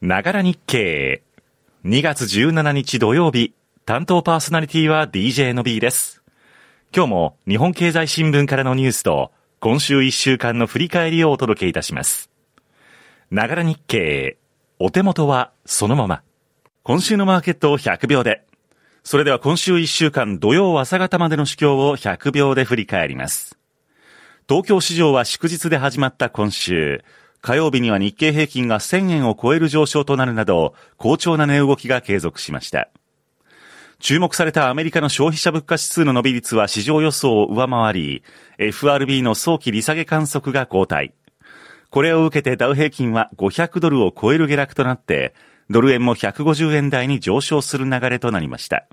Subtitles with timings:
[0.00, 1.22] ながら日経。
[1.84, 3.52] 2月17日土曜日、
[3.84, 6.22] 担当パーソナリティは DJ の B です。
[6.96, 12.30] 今日も日本経済新聞からのニュースと、今週1週間の振り返りをお届けいたします。
[13.30, 14.38] ながら日経。
[14.78, 16.22] お手元はそのまま。
[16.82, 18.42] 今週のマーケットを100秒で。
[19.04, 23.58] それでは今週1週間土曜朝方までの主況を100秒で振り返ります。
[24.48, 27.04] 東京市場は祝日で始まった今週、
[27.40, 32.90] 火曜日には日経平均が1000円を超える上昇となるなど、好調な値動きが継続しました。
[33.98, 38.22] 注目されたアメリカの消費者物価指数の伸び率は市場予想を上回り、
[38.58, 41.12] FRB の早期利下げ観測が後退。
[41.90, 45.34] これを受けてダウ平均は500ドルを超える下落となって、
[45.68, 48.86] ドル円も150円台に上昇する流れとなりました。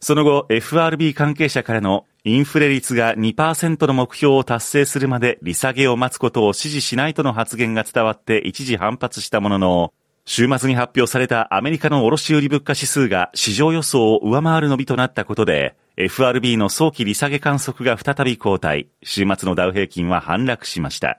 [0.00, 9.92] その後、FRB 関係者からのインフレ率が2%の目標を達成するまで利下げを待つことを支持しないとの発言が伝わって一時反発したものの、
[10.24, 21.18] 週末に発表されたアメリカの卸売物価指数が市場予想を上回る伸びとなったことで、FRB の早期利下げ観測が再び後退、週末のダウ平均は反落しました。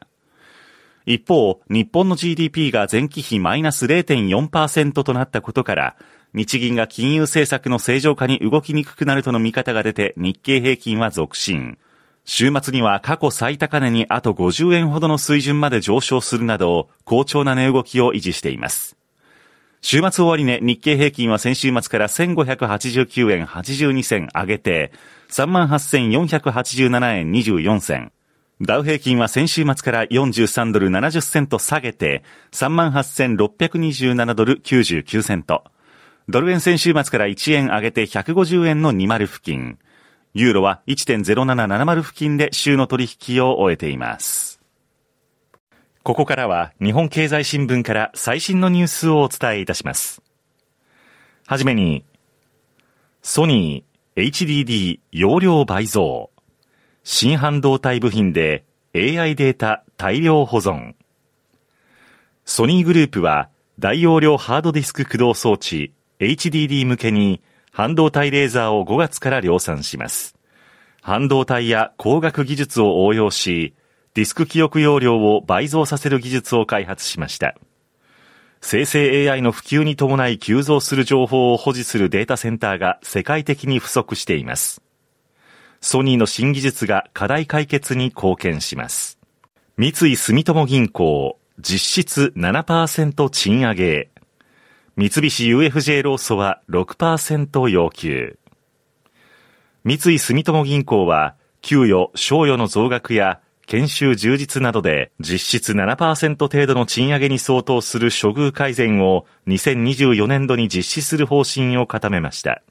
[1.05, 5.95] 一方、日本の GDP が前期比マイナス0.4%となったことから、
[6.33, 11.77] 日銀が金融政策の正常化に動きにくくなるとの見方が出て日経平均は続伸。
[12.25, 18.95] 週末には過去最高値にあと50円ほどの水準まで上昇するなど、好調な値動きを維持しています。
[19.81, 24.93] 週末終わり値、日経平均は先週末から1589円82銭上げて、
[25.29, 28.11] 38,487円24銭。
[28.61, 35.65] ダウ平均は先週末から43ドル70セント下げて、38,627ドル99セント。
[36.29, 39.77] ドル円先週末から1円上げて150円の20付近。
[40.33, 44.61] ユーロは1.0770付近で週の取引を終えています。
[46.01, 50.21] ここからは日本経済新聞から最新のニュースをお伝えいたします。
[51.45, 52.05] はじめに、
[53.21, 56.29] ソニー HDD 容量倍増。
[57.03, 58.63] 新半導体部品で
[58.95, 60.95] AI データ大量保存。
[62.45, 67.41] ソニーグループは大容量ハードディスク駆動装置 HDD 向けに
[67.71, 70.35] 半導体レーザーを5月から量産します。
[71.01, 73.73] 半導体や光学技術を応用し、
[74.13, 77.55] ディスク記憶容量を倍増させる技術を開発しました。
[78.61, 84.81] 生成 AI の普及に伴い急増する情報を保持するデータセンターが世界的に不足しています。
[85.81, 89.19] ソニーの新技術が課題解決に貢献します。
[89.75, 94.12] 三井住友銀行、実質7%賃上げ。
[94.95, 98.37] 三菱 UFJ ローソは6%要求。
[99.83, 112.61] 三井住友銀行は、給与、賞与の増額や研修充実などで実質7%程度の賃上げに相当する処遇改善を2024年度に実施する方針を固めました。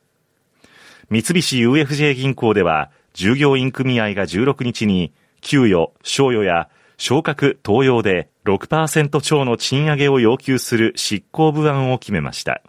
[1.11, 6.69] 三菱 UFJ 銀行では従業員組合が16日に給与、賞与や
[7.05, 12.63] 昇格、登用で6%超の賃上げを要求する執行部案を決めました。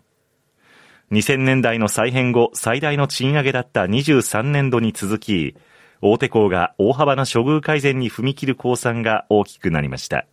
[1.11, 5.55] 2000年代の再編後最大の賃上げだった23年度に続き、
[6.01, 10.25] 大手校が大幅な処遇改善に踏み切る公算が大きくなりました。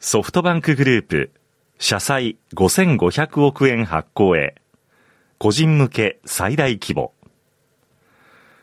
[0.00, 1.30] ソフトバンクグループ、
[1.78, 4.54] 社債5500億円発行へ、
[5.36, 7.12] 個人向け最大規模。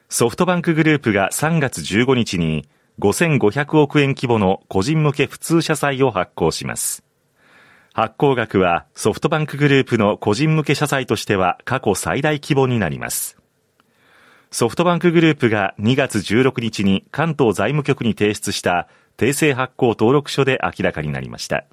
[0.09, 2.67] ソフトバンクグループが3月15日に
[2.99, 7.03] 5500億円規模の個人向け普通社債を発行します。
[7.93, 13.37] 発行額はソフトバンクグループの個人向け社債としては過去最大規模になります。
[14.51, 18.87] ソフトバンクグループが2月16日に関東財務局に提出した
[19.17, 21.65] 訂正発行登録書で明らかになりました。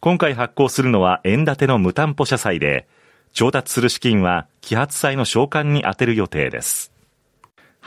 [0.00, 2.86] 今回発行するのは円建ての無担保社債で、
[3.32, 6.92] 調達する資金は揮発債の償還に充てる予定です。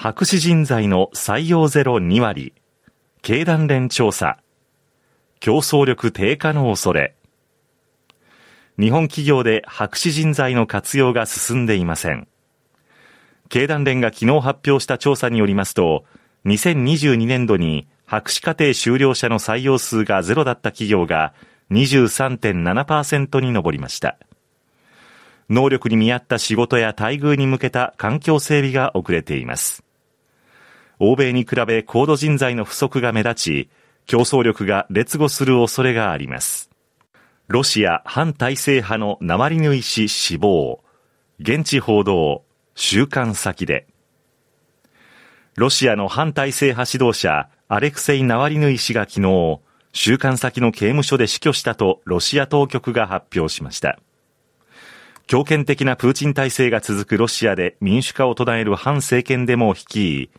[0.02, 2.54] 博士人材の採用ゼロ2割、
[3.22, 4.40] 経団連調査、
[5.42, 7.16] 競争力低下の恐れ。
[8.79, 12.29] 日本企業で博士人材の活用が進んでいません。
[13.50, 16.06] 経団連が昨日発表した調査によりますと、
[16.46, 21.34] 2022年度に博士課程修了者の採用数がゼロだった企業が
[21.72, 24.18] 23.7%に上りました。
[25.50, 29.84] 能力に見合った仕事や待遇に向けた環境整備が遅れています。
[30.99, 33.69] 欧米に比べ高度人材の不足が目立ち、
[34.05, 36.69] 競争力が劣後する恐れがあります。
[37.47, 40.84] ロシア反体制派のナマリヌイ氏死亡。
[41.40, 42.43] 現地報道、
[42.75, 43.87] 週刊先で。
[45.55, 49.59] ロシアの反体制派指導者、アレクセイ・ナワリヌイ氏が昨日、
[49.93, 53.99] 収監先の刑務所で死去したとロシア当局が発表しました。
[55.28, 60.29] 強権的なプーチン体制が続くロシアで民主化を唱える反政権デモを率い、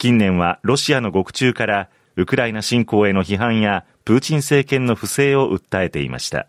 [0.00, 6.48] 近年はロシアの獄中からウクライナ侵攻への批判やプーチン政権の不正を訴えていました。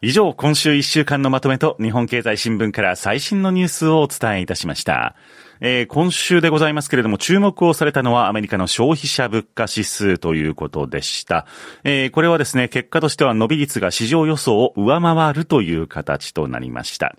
[0.00, 5.16] 以上、今週1週間のまとめと日本経済新聞から最新のニュースをお伝えいたしました。
[5.60, 11.46] えー、今週でございますけれども、注目をされたのはアメリカの消費者物価指数ということでした。
[11.84, 17.16] えー、これはですね、結果としては伸び率が市場予想を上回るという形となりました。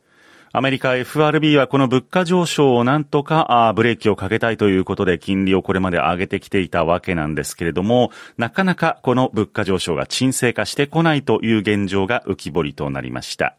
[0.54, 13.56] アメリカ FRB はこの物価上昇をなんとかブレーキをかけたいということで金利をこれまで上げてきていたわけなんですけれども、なかなかこの物価上昇が沈静化してこないという現状が浮き彫りとなりました。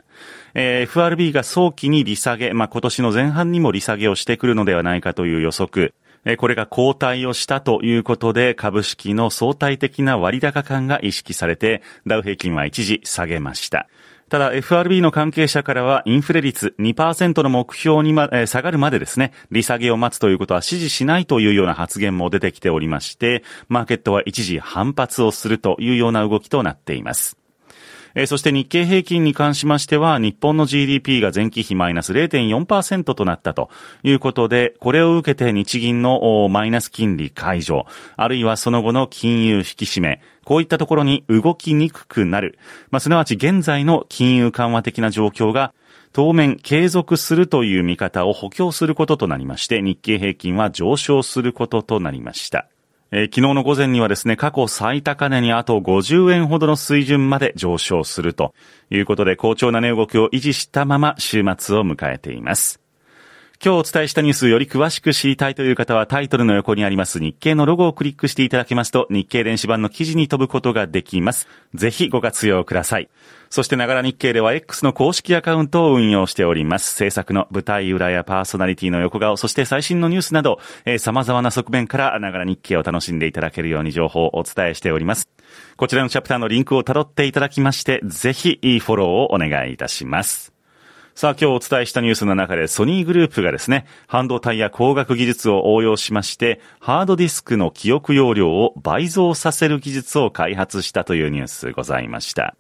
[0.55, 5.95] えー、FRB が早期に利下げ、まあ、今年の前半にも利下げをしてくるのではないかという予測、
[6.37, 13.89] これが後退をしたということで、株式の相対的な割高感が意識されて、ダウ平均は一時下げました。
[14.29, 27.39] ただ FRB の関係者からはインフレ率2%の目標にま、え、下がるまでですね、利下げを待つということは支持しないというような発言も出てきておりまして、マーケットは一時反発をするというような動きとなっています。
[28.27, 33.71] そして日経平均に関しましては、日本の GDP が前期比マイナス0.4%となったと
[34.03, 37.87] いうことで、これを受けて日銀のマイナス金利解除、
[38.17, 42.59] あるいはその後の金融引き締め、こういったところに動きにくくなる。
[42.91, 45.75] まあ、すなわち現在の金融緩和的な状況が
[46.15, 52.67] 当面継続するという見方を補強することとなりまして、日経平均は上昇することとなりました。
[53.11, 58.55] えー、昨日の午前にはですね、過去最高値にあと50円ほどの水準まで上昇すると
[58.89, 62.88] いうことで、好調な値動きを維持したまま週末を迎えています。
[63.61, 71.49] 今日お伝えしたニュースより詳しく知りたいという方はタイトルの横にあります日経のロゴをクリックしていただけますと日経電子版の記事に飛ぶことができます。
[71.75, 73.09] ぜひご活用ください。
[73.51, 76.95] そしてながら日経では X の公式アカウントを運用しております。
[76.95, 85.29] 制作の舞台裏やパーソナリティの横顔、そして最新のニュースなど、えー、様々な側面からながら日経を楽しんでいただけるように情報をお伝えしております。
[85.77, 90.58] こちらのチャプターのリンクを辿っていただきまして、ぜひいいフォローをお願いいたします。
[91.19, 102.55] さあ今日お伝えしたニュースの中でソニーグループがですね、半導体や光学技術を応用しまして、ハードディスクの記憶容量を倍増させる技術を開発したというニュースございました。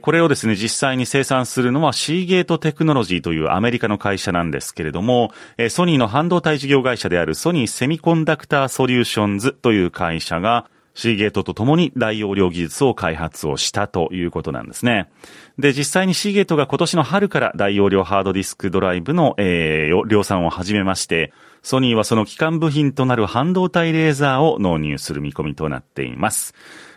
[0.00, 5.32] これをですね、実際に生産するのはシーゲートテクノロジーというアメリカの会社なんですけれども、
[5.68, 15.08] ソニーの半導体事業会社であるソニーセミコンダクターソリューションズという会社が、シーゲートと共に大容量技術を開発をしたということなんですね。
[15.56, 26.52] で、実際にシーゲートが今年の春から大容量ハードディスクドライブの、えー、量産を始めまして、ソニーはその基幹部品となる半導体レーザーを納入する見込みとなっています。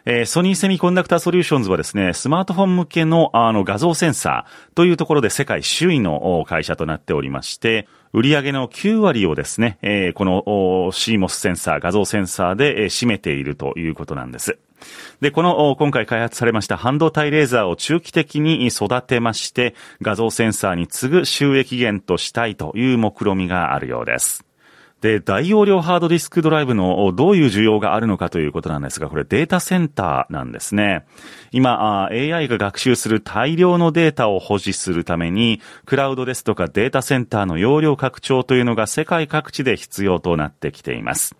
[0.05, 10.43] えー、ソニーセミコンダクターソリューションズはですね、スマートフォン向けのあの画像センサーというところで世界首位の会社となっておりまして、売上の9割をですね、えー、この
[10.91, 14.57] CMOS センサー、画像センサーで、えー、占めているということなんです。
[15.21, 24.43] で、この今回開発されました半導体レーザーを中期的に育てまして、画像センサーに次ぐ収益源としたいという目論みがあるようです。
[25.01, 31.05] で、大容量ハードディスクドライブのどういう需要があるのかということなんですが、これデータセンターなんですね。
[31.51, 41.35] 今、AI が学習する大量のデータを保持するために、クラウドですとかデータセンターの容量拡張というのが世界各地で必要となってきています。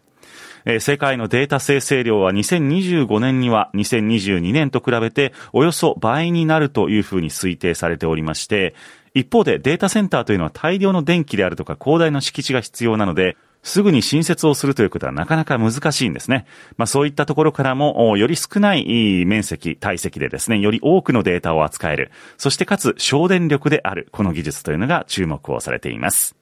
[0.80, 8.76] 世界のデータ生成量は2025年には2022年と比べておよそ倍になるというふうに推定されておりまして、
[9.14, 16.46] 一方でデータセンターというのは大量の電気であるとか広大な敷地が必要なので、すぐに新設をするということはなかなか難しいんですね。
[16.78, 22.12] まあそういったところからも、より少ない面積、体積でですね、より多くのデータを扱える。
[22.38, 26.36] そしてかつ省電力である、この技術というのが注目をされています。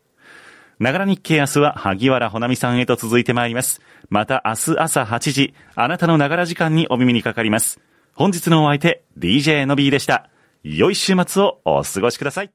[0.80, 3.82] ながら日経明日は萩原ほなみさんへと続いてまいります。
[4.10, 7.82] また明日朝8時、あなたのながら時間にお耳にかかります。
[8.14, 10.30] 本日のお相手、DJ の B でした。
[10.64, 12.52] 良い週末をお過ごしください。